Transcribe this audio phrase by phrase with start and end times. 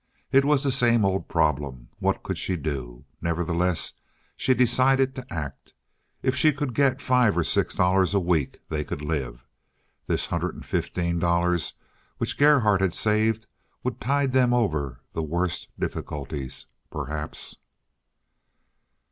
[0.31, 1.89] It was the same old problem.
[1.99, 3.05] What could she do?
[3.21, 3.93] Nevertheless,
[4.35, 5.75] she decided to act.
[6.23, 9.45] If she could get five or six dollars a week they could live.
[10.07, 11.75] This hundred and fifteen dollars
[12.17, 13.45] which Gerhardt had saved
[13.83, 17.57] would tide them over the worst difficulties perhaps.